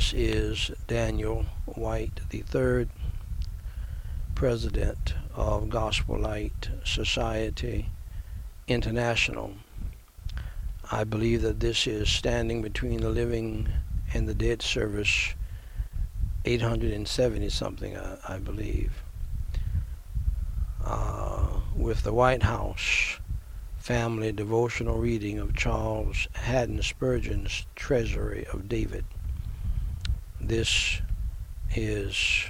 This 0.00 0.14
is 0.14 0.70
Daniel 0.86 1.44
White 1.66 2.20
III, 2.32 2.88
President 4.34 5.12
of 5.34 5.68
Gospel 5.68 6.18
Light 6.18 6.70
Society 6.84 7.90
International. 8.66 9.52
I 10.90 11.04
believe 11.04 11.42
that 11.42 11.60
this 11.60 11.86
is 11.86 12.08
standing 12.08 12.62
between 12.62 13.02
the 13.02 13.10
living 13.10 13.68
and 14.14 14.26
the 14.26 14.32
dead 14.32 14.62
service 14.62 15.34
870 16.46 17.50
something, 17.50 17.94
I, 17.94 18.16
I 18.26 18.38
believe, 18.38 19.02
uh, 20.82 21.46
with 21.76 22.04
the 22.04 22.14
White 22.14 22.44
House 22.44 23.18
family 23.76 24.32
devotional 24.32 24.96
reading 24.96 25.38
of 25.38 25.54
Charles 25.54 26.26
Haddon 26.32 26.80
Spurgeon's 26.80 27.66
Treasury 27.76 28.46
of 28.50 28.66
David. 28.66 29.04
This 30.40 31.00
is 31.74 32.46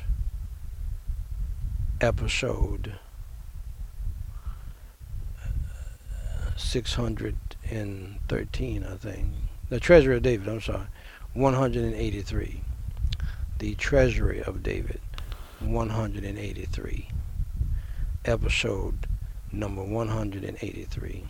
episode 2.00 2.94
613, 6.56 8.84
I 8.84 8.97
think. 8.97 9.27
The 9.69 9.80
Treasury 9.80 10.16
of 10.16 10.22
David, 10.22 10.48
I'm 10.48 10.60
sorry, 10.60 10.86
183 11.34 12.62
the 13.60 13.74
treasury 13.74 14.42
of 14.42 14.62
David, 14.62 15.00
183. 15.60 17.08
Episode 18.25 19.06
number 19.52 19.84
183. 19.84 21.25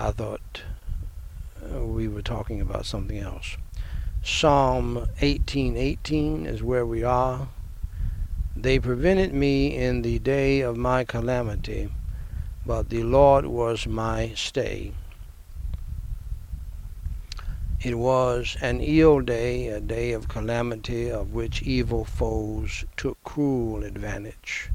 I 0.00 0.10
thought 0.10 0.62
uh, 1.62 1.84
we 1.84 2.08
were 2.08 2.22
talking 2.22 2.60
about 2.60 2.84
something 2.84 3.18
else. 3.18 3.56
Psalm 4.24 5.08
18:18 5.20 6.46
is 6.46 6.62
where 6.62 6.86
we 6.86 7.02
are. 7.02 7.48
They 8.54 8.78
prevented 8.78 9.34
me 9.34 9.76
in 9.76 10.02
the 10.02 10.20
day 10.20 10.60
of 10.60 10.76
my 10.76 11.02
calamity, 11.02 11.88
but 12.64 12.88
the 12.88 13.02
Lord 13.02 13.46
was 13.46 13.84
my 13.88 14.32
stay. 14.36 14.92
It 17.80 17.98
was 17.98 18.56
an 18.60 18.80
ill 18.80 19.22
day, 19.22 19.66
a 19.66 19.80
day 19.80 20.12
of 20.12 20.28
calamity 20.28 21.10
of 21.10 21.32
which 21.32 21.62
evil 21.62 22.04
foes 22.04 22.84
took 22.96 23.20
cruel 23.24 23.82
advantage, 23.82 24.70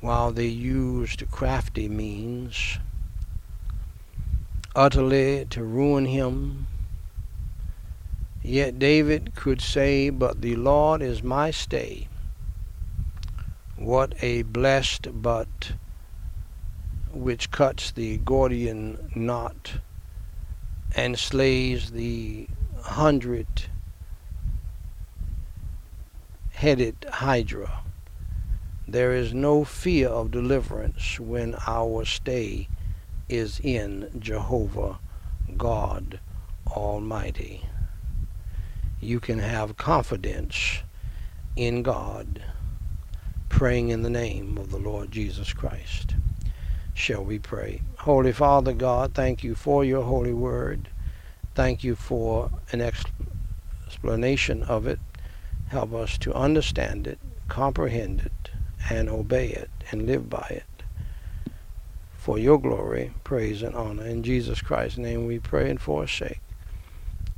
while 0.00 0.32
they 0.32 0.46
used 0.46 1.30
crafty 1.30 1.90
means 1.90 2.78
utterly 4.74 5.44
to 5.50 5.62
ruin 5.62 6.06
him. 6.06 6.68
Yet 8.46 8.78
David 8.78 9.34
could 9.34 9.60
say, 9.60 10.08
But 10.08 10.40
the 10.40 10.54
Lord 10.54 11.02
is 11.02 11.20
my 11.20 11.50
stay. 11.50 12.06
What 13.74 14.14
a 14.22 14.42
blessed 14.42 15.08
but 15.20 15.72
which 17.12 17.50
cuts 17.50 17.90
the 17.90 18.18
Gordian 18.18 19.10
knot 19.16 19.80
and 20.94 21.18
slays 21.18 21.90
the 21.90 22.46
hundred 22.82 23.48
headed 26.52 27.04
hydra. 27.14 27.80
There 28.86 29.12
is 29.12 29.34
no 29.34 29.64
fear 29.64 30.08
of 30.08 30.30
deliverance 30.30 31.18
when 31.18 31.56
our 31.66 32.04
stay 32.04 32.68
is 33.28 33.58
in 33.58 34.08
Jehovah 34.20 35.00
God 35.56 36.20
Almighty. 36.68 37.64
You 39.00 39.20
can 39.20 39.38
have 39.38 39.76
confidence 39.76 40.82
in 41.54 41.82
God, 41.82 42.42
praying 43.48 43.90
in 43.90 44.02
the 44.02 44.10
name 44.10 44.58
of 44.58 44.70
the 44.70 44.78
Lord 44.78 45.10
Jesus 45.10 45.52
Christ 45.52 46.14
shall 46.96 47.22
we 47.22 47.38
pray. 47.38 47.82
Holy 47.98 48.32
Father 48.32 48.72
God, 48.72 49.12
thank 49.12 49.44
you 49.44 49.54
for 49.54 49.84
your 49.84 50.02
holy 50.02 50.32
word. 50.32 50.88
Thank 51.54 51.84
you 51.84 51.94
for 51.94 52.50
an 52.72 52.80
explanation 52.80 54.62
of 54.62 54.86
it. 54.86 54.98
Help 55.68 55.92
us 55.92 56.16
to 56.18 56.32
understand 56.34 57.06
it, 57.06 57.18
comprehend 57.48 58.20
it, 58.20 58.50
and 58.88 59.10
obey 59.10 59.48
it, 59.48 59.70
and 59.90 60.06
live 60.06 60.30
by 60.30 60.46
it. 60.48 61.52
For 62.16 62.38
your 62.38 62.58
glory, 62.58 63.12
praise, 63.24 63.62
and 63.62 63.74
honor. 63.74 64.06
In 64.06 64.22
Jesus 64.22 64.62
Christ's 64.62 64.98
name 64.98 65.26
we 65.26 65.38
pray 65.38 65.70
and 65.70 65.80
forsake. 65.80 66.40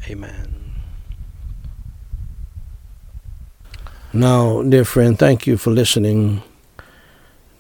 Amen. 0.08 0.67
Now, 4.14 4.62
dear 4.62 4.86
friend, 4.86 5.18
thank 5.18 5.46
you 5.46 5.58
for 5.58 5.70
listening 5.70 6.42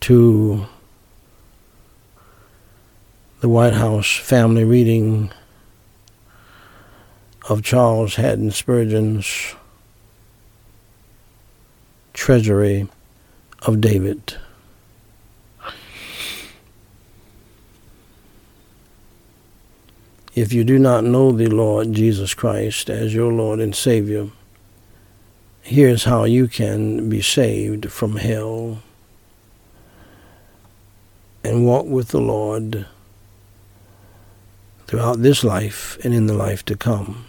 to 0.00 0.64
the 3.40 3.50
White 3.50 3.74
House 3.74 4.16
family 4.16 4.64
reading 4.64 5.30
of 7.50 7.62
Charles 7.62 8.14
Haddon 8.14 8.50
Spurgeon's 8.50 9.56
Treasury 12.14 12.88
of 13.60 13.82
David. 13.82 14.38
If 20.34 20.54
you 20.54 20.64
do 20.64 20.78
not 20.78 21.04
know 21.04 21.30
the 21.30 21.48
Lord 21.48 21.92
Jesus 21.92 22.32
Christ 22.32 22.88
as 22.88 23.12
your 23.12 23.30
Lord 23.30 23.60
and 23.60 23.76
Savior, 23.76 24.30
here's 25.68 26.04
how 26.04 26.24
you 26.24 26.48
can 26.48 27.10
be 27.10 27.20
saved 27.20 27.92
from 27.92 28.16
hell 28.16 28.78
and 31.44 31.66
walk 31.66 31.84
with 31.84 32.08
the 32.08 32.20
Lord 32.20 32.86
throughout 34.86 35.20
this 35.20 35.44
life 35.44 35.98
and 36.02 36.14
in 36.14 36.26
the 36.26 36.32
life 36.32 36.64
to 36.64 36.74
come. 36.74 37.26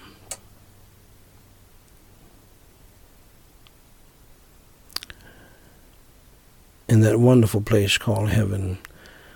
In 6.87 7.01
that 7.01 7.19
wonderful 7.19 7.61
place 7.61 7.97
called 7.97 8.29
heaven. 8.29 8.77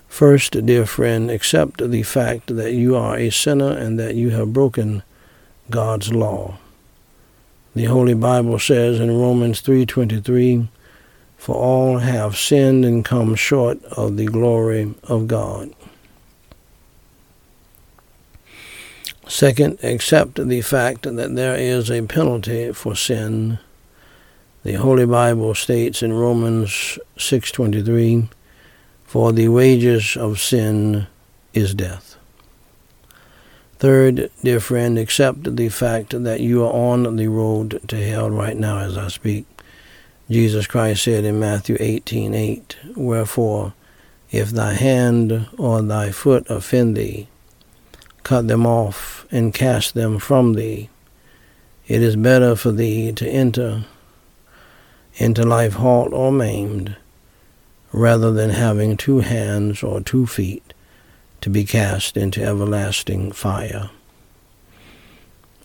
First, 0.08 0.66
dear 0.66 0.86
friend, 0.86 1.30
accept 1.30 1.92
the 1.92 2.04
fact 2.04 2.56
that 2.56 2.72
you 2.72 2.96
are 2.96 3.18
a 3.18 3.32
sinner 3.32 3.72
and 3.78 4.00
that 4.00 4.16
you 4.16 4.30
have 4.30 4.54
broken 4.54 5.04
God's 5.70 6.14
law. 6.14 6.58
The 7.76 7.86
Holy 7.86 8.14
Bible 8.14 8.60
says 8.60 9.00
in 9.00 9.10
Romans 9.10 9.60
3:23, 9.62 10.68
"For 11.38 11.56
all 11.56 11.98
have 11.98 12.38
sinned 12.38 12.86
and 12.86 13.04
come 13.04 13.34
short 13.34 13.84
of 13.86 14.16
the 14.16 14.26
glory 14.26 14.94
of 15.04 15.28
God." 15.28 15.72
Second, 19.28 19.80
accept 19.82 20.48
the 20.48 20.62
fact 20.62 21.04
that 21.04 21.36
there 21.36 21.56
is 21.56 21.90
a 21.90 22.04
penalty 22.04 22.72
for 22.74 22.96
sin. 22.96 23.58
The 24.64 24.74
Holy 24.74 25.06
Bible 25.08 25.56
states 25.56 26.04
in 26.04 26.14
Romans 26.14 27.00
6:23, 27.18 28.30
"For 29.08 29.32
the 29.32 29.48
wages 29.48 30.16
of 30.16 30.40
sin 30.40 31.08
is 31.56 31.74
death." 31.74 32.13
Third, 33.84 34.32
dear 34.42 34.62
friend, 34.62 34.98
accept 34.98 35.58
the 35.58 35.68
fact 35.68 36.24
that 36.24 36.40
you 36.40 36.64
are 36.64 36.72
on 36.72 37.18
the 37.18 37.28
road 37.28 37.82
to 37.90 37.98
hell 37.98 38.30
right 38.30 38.56
now 38.56 38.78
as 38.78 38.98
I 38.98 39.10
speak. 39.10 39.46
Jesus 40.30 40.68
Christ 40.68 41.04
said 41.04 41.26
in 41.26 41.38
Matthew 41.38 41.76
18:8, 41.82 42.78
"Wherefore, 42.96 43.74
if 44.32 44.52
thy 44.52 44.76
hand 44.76 45.48
or 45.58 45.82
thy 45.82 46.12
foot 46.12 46.46
offend 46.50 46.96
thee, 46.96 47.28
cut 48.24 48.48
them 48.48 48.66
off 48.66 49.26
and 49.34 49.54
cast 49.54 49.96
them 49.96 50.18
from 50.18 50.54
thee. 50.54 50.88
It 51.86 52.02
is 52.02 52.16
better 52.16 52.56
for 52.56 52.72
thee 52.72 53.12
to 53.12 53.28
enter 53.28 53.84
into 55.18 55.44
life 55.44 55.74
halt 55.74 56.14
or 56.14 56.32
maimed, 56.32 56.96
rather 57.92 58.32
than 58.32 58.52
having 58.52 58.96
two 58.96 59.20
hands 59.20 59.84
or 59.84 60.00
two 60.00 60.26
feet 60.26 60.73
to 61.44 61.50
be 61.50 61.66
cast 61.66 62.16
into 62.16 62.42
everlasting 62.42 63.30
fire. 63.30 63.90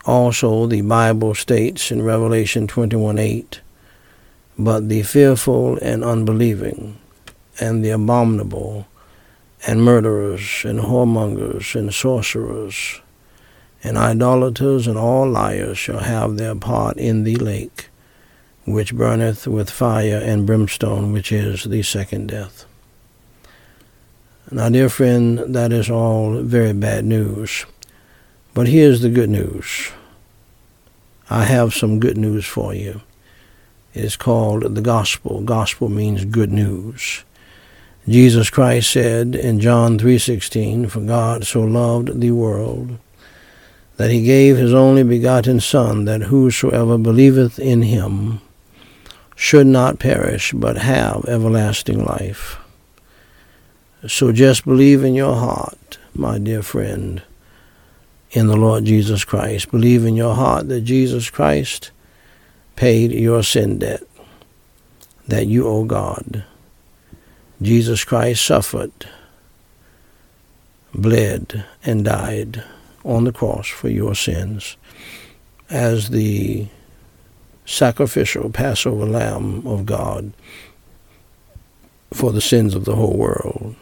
Also, 0.04 0.66
the 0.66 0.80
Bible 0.80 1.36
states 1.36 1.92
in 1.92 2.02
Revelation 2.02 2.66
21 2.66 3.16
8, 3.16 3.60
But 4.58 4.88
the 4.88 5.04
fearful 5.04 5.78
and 5.78 6.02
unbelieving, 6.02 6.98
and 7.60 7.84
the 7.84 7.90
abominable, 7.90 8.88
and 9.68 9.84
murderers, 9.84 10.64
and 10.64 10.80
whoremongers, 10.80 11.76
and 11.76 11.94
sorcerers, 11.94 13.00
and 13.84 13.96
idolaters, 13.96 14.88
and 14.88 14.98
all 14.98 15.30
liars 15.30 15.78
shall 15.78 16.00
have 16.00 16.38
their 16.38 16.56
part 16.56 16.96
in 16.96 17.22
the 17.22 17.36
lake, 17.36 17.88
which 18.64 18.96
burneth 18.96 19.46
with 19.46 19.70
fire 19.70 20.20
and 20.24 20.44
brimstone, 20.44 21.12
which 21.12 21.30
is 21.30 21.62
the 21.62 21.84
second 21.84 22.30
death. 22.30 22.64
Now, 24.50 24.70
dear 24.70 24.88
friend, 24.88 25.54
that 25.54 25.74
is 25.74 25.90
all 25.90 26.40
very 26.40 26.72
bad 26.72 27.04
news. 27.04 27.66
But 28.54 28.68
here's 28.68 29.02
the 29.02 29.10
good 29.10 29.28
news. 29.28 29.90
I 31.28 31.44
have 31.44 31.74
some 31.74 32.00
good 32.00 32.16
news 32.16 32.46
for 32.46 32.72
you. 32.72 33.02
It 33.92 34.04
is 34.04 34.16
called 34.16 34.74
the 34.74 34.80
gospel. 34.80 35.42
Gospel 35.42 35.90
means 35.90 36.24
good 36.24 36.50
news. 36.50 37.24
Jesus 38.08 38.48
Christ 38.48 38.90
said 38.90 39.34
in 39.34 39.60
John 39.60 39.98
3:16, 39.98 40.88
"For 40.88 41.00
God 41.00 41.46
so 41.46 41.60
loved 41.60 42.18
the 42.18 42.30
world 42.30 42.96
that 43.98 44.10
he 44.10 44.22
gave 44.22 44.56
his 44.56 44.72
only 44.72 45.02
begotten 45.02 45.60
son 45.60 46.06
that 46.06 46.32
whosoever 46.32 46.96
believeth 46.96 47.58
in 47.58 47.82
him 47.82 48.40
should 49.36 49.66
not 49.66 49.98
perish 49.98 50.52
but 50.54 50.78
have 50.78 51.26
everlasting 51.28 52.02
life." 52.02 52.56
So 54.06 54.30
just 54.30 54.64
believe 54.64 55.02
in 55.02 55.14
your 55.14 55.34
heart, 55.34 55.98
my 56.14 56.38
dear 56.38 56.62
friend, 56.62 57.22
in 58.30 58.46
the 58.46 58.56
Lord 58.56 58.84
Jesus 58.84 59.24
Christ. 59.24 59.70
Believe 59.70 60.04
in 60.04 60.14
your 60.14 60.34
heart 60.34 60.68
that 60.68 60.82
Jesus 60.82 61.30
Christ 61.30 61.90
paid 62.76 63.10
your 63.10 63.42
sin 63.42 63.78
debt 63.78 64.02
that 65.26 65.46
you 65.46 65.66
owe 65.68 65.84
God. 65.84 66.44
Jesus 67.60 68.04
Christ 68.04 68.44
suffered, 68.44 68.92
bled, 70.94 71.64
and 71.84 72.04
died 72.04 72.64
on 73.04 73.24
the 73.24 73.32
cross 73.32 73.68
for 73.68 73.88
your 73.88 74.14
sins 74.14 74.76
as 75.68 76.10
the 76.10 76.66
sacrificial 77.66 78.48
Passover 78.50 79.04
lamb 79.04 79.66
of 79.66 79.84
God 79.84 80.32
for 82.12 82.32
the 82.32 82.40
sins 82.40 82.74
of 82.74 82.84
the 82.84 82.96
whole 82.96 83.16
world. 83.16 83.76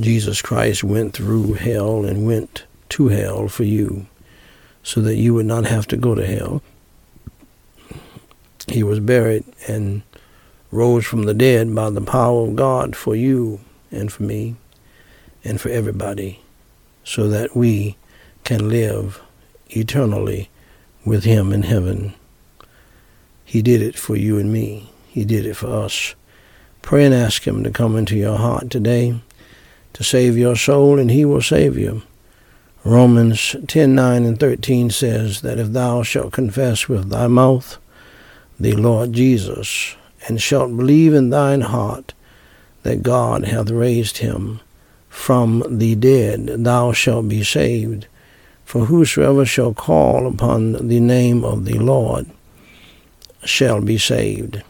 Jesus 0.00 0.40
Christ 0.40 0.82
went 0.82 1.14
through 1.14 1.54
hell 1.54 2.04
and 2.04 2.26
went 2.26 2.64
to 2.90 3.08
hell 3.08 3.48
for 3.48 3.64
you 3.64 4.06
so 4.82 5.00
that 5.00 5.16
you 5.16 5.34
would 5.34 5.46
not 5.46 5.66
have 5.66 5.86
to 5.88 5.96
go 5.96 6.14
to 6.14 6.26
hell. 6.26 6.62
He 8.68 8.82
was 8.82 9.00
buried 9.00 9.44
and 9.68 10.02
rose 10.70 11.04
from 11.04 11.24
the 11.24 11.34
dead 11.34 11.74
by 11.74 11.90
the 11.90 12.00
power 12.00 12.46
of 12.46 12.56
God 12.56 12.96
for 12.96 13.14
you 13.14 13.60
and 13.90 14.10
for 14.10 14.22
me 14.22 14.56
and 15.44 15.60
for 15.60 15.68
everybody 15.68 16.40
so 17.04 17.28
that 17.28 17.54
we 17.54 17.96
can 18.44 18.68
live 18.68 19.20
eternally 19.70 20.48
with 21.04 21.24
him 21.24 21.52
in 21.52 21.64
heaven. 21.64 22.14
He 23.44 23.60
did 23.60 23.82
it 23.82 23.96
for 23.96 24.16
you 24.16 24.38
and 24.38 24.52
me. 24.52 24.90
He 25.08 25.24
did 25.24 25.44
it 25.44 25.54
for 25.54 25.68
us. 25.68 26.14
Pray 26.80 27.04
and 27.04 27.14
ask 27.14 27.46
him 27.46 27.62
to 27.64 27.70
come 27.70 27.96
into 27.96 28.16
your 28.16 28.38
heart 28.38 28.70
today 28.70 29.20
to 29.94 30.04
save 30.04 30.36
your 30.36 30.56
soul, 30.56 30.98
and 30.98 31.10
he 31.10 31.24
will 31.24 31.42
save 31.42 31.76
you. 31.76 32.02
Romans 32.84 33.54
10 33.68 33.94
9 33.94 34.24
and 34.24 34.40
13 34.40 34.90
says 34.90 35.42
that 35.42 35.58
if 35.58 35.68
thou 35.68 36.02
shalt 36.02 36.32
confess 36.32 36.88
with 36.88 37.10
thy 37.10 37.26
mouth 37.26 37.78
the 38.58 38.72
Lord 38.72 39.12
Jesus, 39.12 39.96
and 40.26 40.40
shalt 40.40 40.76
believe 40.76 41.14
in 41.14 41.30
thine 41.30 41.62
heart 41.62 42.14
that 42.82 43.02
God 43.02 43.44
hath 43.44 43.70
raised 43.70 44.18
him 44.18 44.60
from 45.08 45.62
the 45.68 45.94
dead, 45.94 46.46
thou 46.64 46.92
shalt 46.92 47.28
be 47.28 47.44
saved. 47.44 48.06
For 48.64 48.86
whosoever 48.86 49.44
shall 49.44 49.74
call 49.74 50.26
upon 50.26 50.88
the 50.88 51.00
name 51.00 51.44
of 51.44 51.64
the 51.64 51.78
Lord 51.78 52.26
shall 53.44 53.80
be 53.80 53.98
saved. 53.98 54.62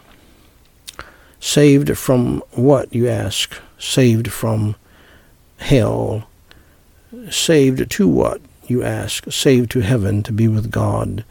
Saved 1.38 1.96
from 1.96 2.42
what, 2.52 2.92
you 2.94 3.08
ask? 3.08 3.60
Saved 3.78 4.32
from 4.32 4.74
hell. 5.62 6.28
Saved 7.30 7.90
to 7.90 8.08
what, 8.08 8.40
you 8.66 8.82
ask? 8.82 9.30
Saved 9.30 9.70
to 9.72 9.80
heaven 9.80 10.22
to 10.22 10.32
be 10.32 10.48
with 10.48 10.70
God 10.70 11.24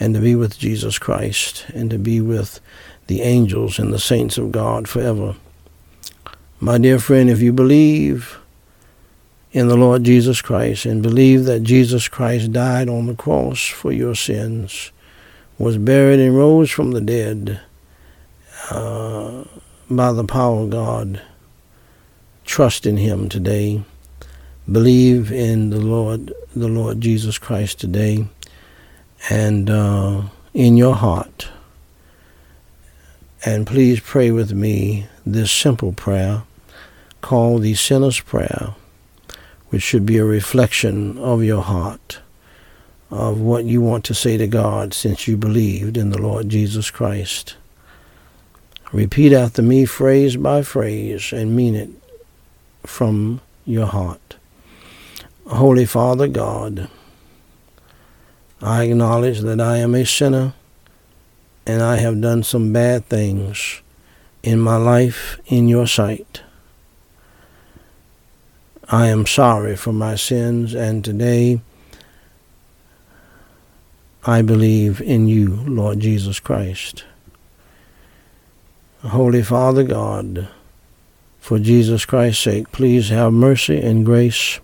and 0.00 0.14
to 0.14 0.20
be 0.20 0.34
with 0.34 0.58
Jesus 0.58 0.98
Christ 0.98 1.66
and 1.74 1.90
to 1.90 1.98
be 1.98 2.20
with 2.20 2.60
the 3.08 3.22
angels 3.22 3.78
and 3.78 3.92
the 3.92 3.98
saints 3.98 4.38
of 4.38 4.52
God 4.52 4.88
forever. 4.88 5.36
My 6.60 6.78
dear 6.78 6.98
friend, 6.98 7.30
if 7.30 7.40
you 7.40 7.52
believe 7.52 8.38
in 9.52 9.68
the 9.68 9.76
Lord 9.76 10.04
Jesus 10.04 10.42
Christ 10.42 10.84
and 10.84 11.02
believe 11.02 11.44
that 11.44 11.62
Jesus 11.62 12.08
Christ 12.08 12.52
died 12.52 12.88
on 12.88 13.06
the 13.06 13.14
cross 13.14 13.66
for 13.66 13.92
your 13.92 14.14
sins, 14.14 14.92
was 15.58 15.78
buried 15.78 16.20
and 16.20 16.36
rose 16.36 16.70
from 16.70 16.92
the 16.92 17.00
dead 17.00 17.60
uh, 18.70 19.44
by 19.90 20.12
the 20.12 20.24
power 20.24 20.62
of 20.62 20.70
God, 20.70 21.22
trust 22.48 22.86
in 22.86 22.96
him 22.96 23.28
today. 23.28 23.82
Believe 24.70 25.30
in 25.30 25.70
the 25.70 25.80
Lord, 25.80 26.32
the 26.56 26.66
Lord 26.66 27.00
Jesus 27.00 27.38
Christ 27.38 27.78
today, 27.78 28.26
and 29.30 29.70
uh, 29.70 30.22
in 30.54 30.76
your 30.76 30.94
heart. 30.94 31.50
And 33.44 33.66
please 33.66 34.00
pray 34.00 34.30
with 34.30 34.52
me 34.52 35.06
this 35.24 35.52
simple 35.52 35.92
prayer 35.92 36.42
called 37.20 37.62
the 37.62 37.74
Sinner's 37.74 38.20
Prayer, 38.20 38.74
which 39.68 39.82
should 39.82 40.06
be 40.06 40.16
a 40.16 40.24
reflection 40.24 41.18
of 41.18 41.44
your 41.44 41.62
heart, 41.62 42.20
of 43.10 43.40
what 43.40 43.66
you 43.66 43.80
want 43.80 44.04
to 44.06 44.14
say 44.14 44.36
to 44.38 44.46
God 44.46 44.94
since 44.94 45.28
you 45.28 45.36
believed 45.36 45.96
in 45.96 46.10
the 46.10 46.20
Lord 46.20 46.48
Jesus 46.48 46.90
Christ. 46.90 47.56
Repeat 48.92 49.34
after 49.34 49.60
me 49.60 49.84
phrase 49.84 50.36
by 50.36 50.62
phrase 50.62 51.32
and 51.32 51.54
mean 51.54 51.74
it 51.74 51.90
from 52.84 53.40
your 53.64 53.86
heart. 53.86 54.36
Holy 55.46 55.86
Father 55.86 56.28
God, 56.28 56.88
I 58.60 58.84
acknowledge 58.84 59.40
that 59.40 59.60
I 59.60 59.78
am 59.78 59.94
a 59.94 60.04
sinner 60.04 60.54
and 61.66 61.82
I 61.82 61.96
have 61.96 62.20
done 62.20 62.42
some 62.42 62.72
bad 62.72 63.06
things 63.06 63.82
in 64.42 64.58
my 64.58 64.76
life 64.76 65.38
in 65.46 65.68
your 65.68 65.86
sight. 65.86 66.42
I 68.90 69.08
am 69.08 69.26
sorry 69.26 69.76
for 69.76 69.92
my 69.92 70.14
sins, 70.14 70.74
and 70.74 71.04
today 71.04 71.60
I 74.24 74.40
believe 74.40 75.02
in 75.02 75.28
you, 75.28 75.56
Lord 75.66 76.00
Jesus 76.00 76.40
Christ. 76.40 77.04
Holy 79.02 79.42
Father 79.42 79.84
God, 79.84 80.48
for 81.40 81.58
Jesus 81.58 82.04
Christ's 82.04 82.42
sake, 82.42 82.70
please 82.72 83.08
have 83.08 83.32
mercy 83.32 83.80
and 83.80 84.04
grace 84.04 84.60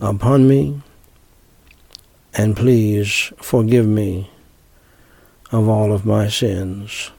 upon 0.00 0.48
me, 0.48 0.80
and 2.34 2.56
please 2.56 3.32
forgive 3.38 3.86
me 3.86 4.30
of 5.52 5.68
all 5.68 5.92
of 5.92 6.06
my 6.06 6.28
sins. 6.28 7.10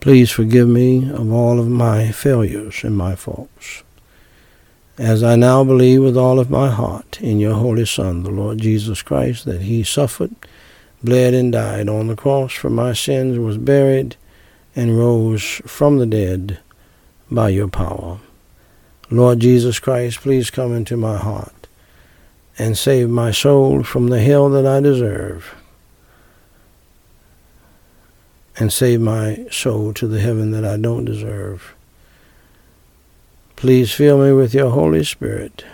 Please 0.00 0.30
forgive 0.30 0.68
me 0.68 1.10
of 1.10 1.32
all 1.32 1.58
of 1.58 1.66
my 1.66 2.12
failures 2.12 2.84
and 2.84 2.94
my 2.94 3.14
faults. 3.14 3.82
As 4.96 5.24
I 5.24 5.34
now 5.34 5.64
believe 5.64 6.02
with 6.02 6.16
all 6.16 6.38
of 6.38 6.50
my 6.50 6.70
heart 6.70 7.20
in 7.20 7.40
your 7.40 7.54
Holy 7.54 7.84
Son, 7.84 8.22
the 8.22 8.30
Lord 8.30 8.58
Jesus 8.58 9.02
Christ, 9.02 9.44
that 9.44 9.62
he 9.62 9.82
suffered, 9.82 10.34
bled, 11.02 11.34
and 11.34 11.50
died 11.50 11.88
on 11.88 12.06
the 12.06 12.14
cross 12.14 12.52
for 12.52 12.70
my 12.70 12.92
sins, 12.92 13.36
was 13.36 13.58
buried, 13.58 14.14
and 14.76 14.96
rose 14.96 15.42
from 15.66 15.98
the 15.98 16.06
dead 16.06 16.58
by 17.28 17.48
your 17.48 17.66
power. 17.66 18.20
Lord 19.10 19.40
Jesus 19.40 19.80
Christ, 19.80 20.20
please 20.20 20.48
come 20.48 20.72
into 20.72 20.96
my 20.96 21.16
heart 21.16 21.66
and 22.56 22.78
save 22.78 23.10
my 23.10 23.32
soul 23.32 23.82
from 23.82 24.08
the 24.08 24.20
hell 24.20 24.48
that 24.50 24.66
I 24.66 24.80
deserve 24.80 25.56
and 28.56 28.72
save 28.72 29.00
my 29.00 29.46
soul 29.50 29.92
to 29.94 30.06
the 30.06 30.20
heaven 30.20 30.52
that 30.52 30.64
I 30.64 30.76
don't 30.76 31.04
deserve. 31.04 31.74
Please 33.56 33.92
fill 33.92 34.18
me 34.18 34.32
with 34.32 34.54
your 34.54 34.70
Holy 34.70 35.04
Spirit 35.04 35.64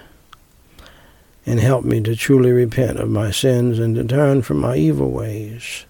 and 1.47 1.59
help 1.59 1.85
me 1.85 2.01
to 2.03 2.15
truly 2.15 2.53
repent 2.53 2.99
of 2.99 3.09
my 3.09 3.31
sins 3.31 3.79
and 3.79 3.95
to 3.97 4.05
turn 4.05 4.43
from 4.43 4.59
my 4.59 4.77
evil 4.77 5.11
ways 5.11 5.87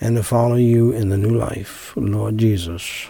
and 0.00 0.16
to 0.16 0.22
follow 0.22 0.54
you 0.54 0.92
in 0.92 1.10
the 1.10 1.18
new 1.18 1.36
life, 1.36 1.92
Lord 1.96 2.38
Jesus. 2.38 3.08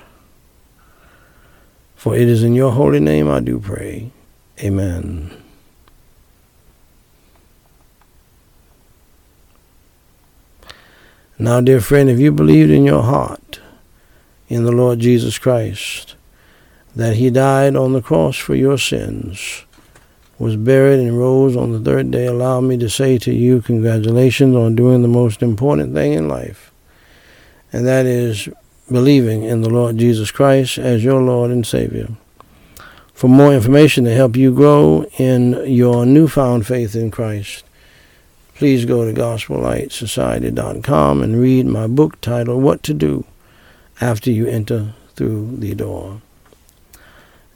For 1.95 2.16
it 2.16 2.28
is 2.28 2.42
in 2.42 2.54
your 2.54 2.73
holy 2.73 2.99
name 2.99 3.30
I 3.30 3.40
do 3.40 3.61
pray. 3.61 4.11
Amen. 4.61 5.30
Now, 11.38 11.61
dear 11.61 11.80
friend, 11.80 12.11
if 12.11 12.19
you 12.19 12.33
believed 12.33 12.71
in 12.71 12.85
your 12.85 13.02
heart 13.02 13.61
in 14.49 14.64
the 14.64 14.73
Lord 14.73 14.99
Jesus 14.99 15.38
Christ, 15.38 16.14
that 16.94 17.16
he 17.16 17.30
died 17.30 17.76
on 17.76 17.92
the 17.92 18.02
cross 18.02 18.37
for 18.37 18.54
your 18.54 18.78
sins, 18.78 19.64
was 20.38 20.56
buried 20.56 21.00
and 21.00 21.18
rose 21.18 21.56
on 21.56 21.73
the 21.73 21.80
third 21.80 22.11
day, 22.11 22.26
allow 22.26 22.61
me 22.61 22.76
to 22.78 22.88
say 22.88 23.18
to 23.18 23.32
you, 23.32 23.61
congratulations 23.61 24.56
on 24.56 24.75
doing 24.75 25.02
the 25.02 25.09
most 25.09 25.42
important 25.42 25.94
thing 25.94 26.14
in 26.14 26.28
life, 26.28 26.73
and 27.73 27.87
that 27.87 28.06
is 28.06 28.49
believing 28.90 29.44
in 29.44 29.61
the 29.61 29.68
Lord 29.68 29.99
Jesus 29.99 30.30
Christ 30.30 30.78
as 30.78 31.04
your 31.04 31.20
Lord 31.20 31.50
and 31.50 31.66
Savior. 31.66 32.09
For 33.14 33.28
more 33.28 33.52
information 33.52 34.04
to 34.04 34.14
help 34.14 34.35
you 34.35 34.54
grow 34.54 35.04
in 35.18 35.62
your 35.66 36.06
newfound 36.06 36.66
faith 36.66 36.97
in 36.97 37.11
Christ, 37.11 37.64
please 38.54 38.87
go 38.87 39.04
to 39.04 39.12
gospellightsociety.com 39.12 41.23
and 41.23 41.40
read 41.40 41.66
my 41.66 41.87
book 41.87 42.18
titled 42.23 42.62
What 42.62 42.82
to 42.85 42.94
Do 42.94 43.26
After 44.00 44.30
You 44.30 44.47
Enter 44.47 44.94
Through 45.16 45.59
the 45.59 45.75
Door. 45.75 46.23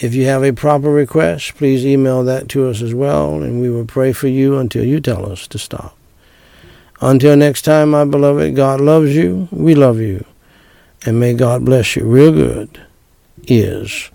If 0.00 0.14
you 0.14 0.24
have 0.24 0.42
a 0.42 0.52
proper 0.52 0.90
request, 0.90 1.56
please 1.56 1.84
email 1.84 2.24
that 2.24 2.48
to 2.50 2.68
us 2.68 2.80
as 2.80 2.94
well, 2.94 3.42
and 3.42 3.60
we 3.60 3.68
will 3.68 3.84
pray 3.84 4.12
for 4.14 4.28
you 4.28 4.56
until 4.56 4.82
you 4.82 4.98
tell 4.98 5.30
us 5.30 5.46
to 5.48 5.58
stop. 5.58 5.94
Until 7.02 7.36
next 7.36 7.62
time, 7.62 7.90
my 7.90 8.06
beloved, 8.06 8.56
God 8.56 8.80
loves 8.80 9.14
you, 9.14 9.48
we 9.50 9.74
love 9.74 10.00
you, 10.00 10.24
and 11.04 11.20
may 11.20 11.34
God 11.34 11.66
bless 11.66 11.96
you 11.96 12.04
real 12.06 12.32
good, 12.32 12.80
is 13.46 14.10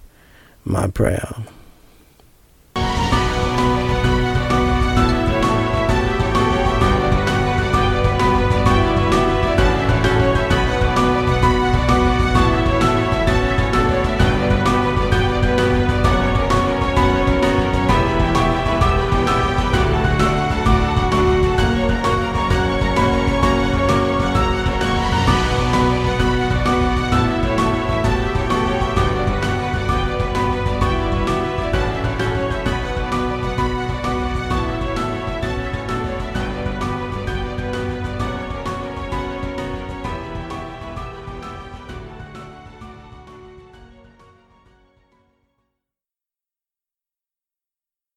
my 0.64 0.88
prayer. 0.88 1.36